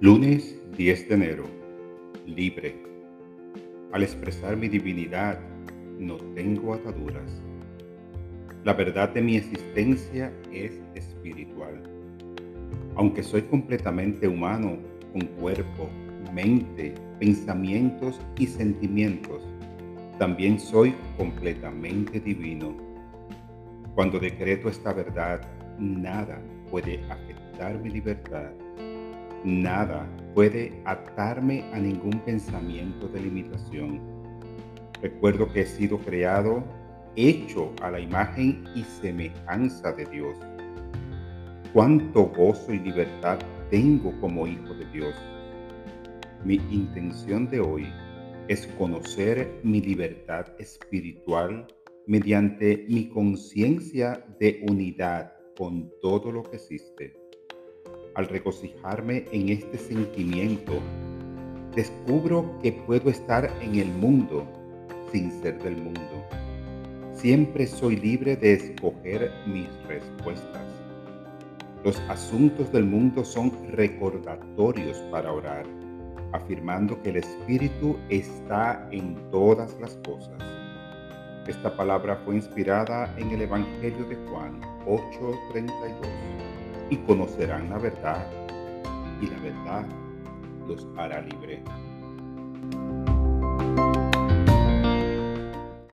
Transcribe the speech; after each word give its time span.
Lunes 0.00 0.56
10 0.76 1.08
de 1.08 1.14
enero. 1.16 1.44
Libre. 2.24 2.72
Al 3.90 4.04
expresar 4.04 4.56
mi 4.56 4.68
divinidad, 4.68 5.40
no 5.98 6.18
tengo 6.36 6.74
ataduras. 6.74 7.42
La 8.62 8.74
verdad 8.74 9.08
de 9.08 9.22
mi 9.22 9.36
existencia 9.36 10.32
es 10.52 10.80
espiritual. 10.94 11.82
Aunque 12.94 13.24
soy 13.24 13.42
completamente 13.42 14.28
humano, 14.28 14.78
con 15.12 15.22
cuerpo, 15.40 15.90
mente, 16.32 16.94
pensamientos 17.18 18.20
y 18.38 18.46
sentimientos, 18.46 19.42
también 20.16 20.60
soy 20.60 20.94
completamente 21.16 22.20
divino. 22.20 22.76
Cuando 23.96 24.20
decreto 24.20 24.68
esta 24.68 24.92
verdad, 24.92 25.40
nada 25.76 26.40
puede 26.70 27.02
afectar 27.10 27.80
mi 27.80 27.90
libertad 27.90 28.52
Nada 29.48 30.06
puede 30.34 30.74
atarme 30.84 31.64
a 31.72 31.78
ningún 31.78 32.20
pensamiento 32.26 33.08
de 33.08 33.20
limitación. 33.20 33.98
Recuerdo 35.00 35.50
que 35.50 35.62
he 35.62 35.66
sido 35.66 35.96
creado, 35.96 36.62
hecho 37.16 37.72
a 37.80 37.90
la 37.90 37.98
imagen 37.98 38.62
y 38.74 38.82
semejanza 38.82 39.92
de 39.92 40.04
Dios. 40.04 40.36
Cuánto 41.72 42.26
gozo 42.26 42.74
y 42.74 42.78
libertad 42.80 43.38
tengo 43.70 44.12
como 44.20 44.46
hijo 44.46 44.74
de 44.74 44.84
Dios. 44.92 45.14
Mi 46.44 46.56
intención 46.70 47.48
de 47.48 47.60
hoy 47.60 47.86
es 48.48 48.66
conocer 48.76 49.60
mi 49.62 49.80
libertad 49.80 50.44
espiritual 50.58 51.66
mediante 52.06 52.84
mi 52.90 53.08
conciencia 53.08 54.26
de 54.38 54.62
unidad 54.68 55.32
con 55.56 55.90
todo 56.02 56.32
lo 56.32 56.42
que 56.42 56.56
existe 56.56 57.27
al 58.18 58.26
regocijarme 58.26 59.26
en 59.30 59.48
este 59.48 59.78
sentimiento, 59.78 60.72
descubro 61.76 62.58
que 62.60 62.72
puedo 62.72 63.10
estar 63.10 63.48
en 63.62 63.76
el 63.76 63.86
mundo 63.86 64.44
sin 65.12 65.30
ser 65.40 65.62
del 65.62 65.76
mundo. 65.76 66.26
Siempre 67.12 67.68
soy 67.68 67.94
libre 67.94 68.34
de 68.34 68.54
escoger 68.54 69.30
mis 69.46 69.68
respuestas. 69.86 70.66
Los 71.84 72.00
asuntos 72.08 72.72
del 72.72 72.86
mundo 72.86 73.24
son 73.24 73.52
recordatorios 73.70 74.98
para 75.12 75.32
orar, 75.32 75.64
afirmando 76.32 77.00
que 77.02 77.10
el 77.10 77.18
Espíritu 77.18 77.96
está 78.08 78.88
en 78.90 79.14
todas 79.30 79.78
las 79.80 79.96
cosas. 79.98 80.42
Esta 81.46 81.76
palabra 81.76 82.16
fue 82.24 82.34
inspirada 82.34 83.14
en 83.16 83.30
el 83.30 83.42
Evangelio 83.42 84.04
de 84.06 84.16
Juan 84.28 84.60
8:32 84.86 86.57
y 86.90 86.96
conocerán 86.98 87.70
la 87.70 87.78
verdad, 87.78 88.26
y 89.20 89.26
la 89.26 89.38
verdad 89.40 89.86
los 90.66 90.86
hará 90.96 91.20
libre. 91.22 91.62